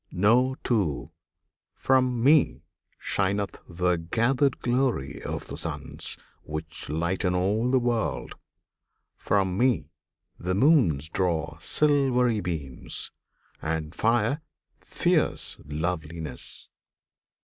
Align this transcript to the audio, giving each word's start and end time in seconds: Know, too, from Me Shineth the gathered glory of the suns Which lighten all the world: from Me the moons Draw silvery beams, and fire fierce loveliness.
Know, 0.11 0.55
too, 0.63 1.11
from 1.75 2.23
Me 2.23 2.63
Shineth 2.97 3.61
the 3.69 3.97
gathered 3.97 4.59
glory 4.59 5.21
of 5.21 5.45
the 5.45 5.57
suns 5.59 6.17
Which 6.41 6.89
lighten 6.89 7.35
all 7.35 7.69
the 7.69 7.77
world: 7.77 8.33
from 9.15 9.59
Me 9.59 9.91
the 10.39 10.55
moons 10.55 11.07
Draw 11.07 11.55
silvery 11.59 12.39
beams, 12.39 13.11
and 13.61 13.93
fire 13.93 14.41
fierce 14.79 15.59
loveliness. 15.67 16.71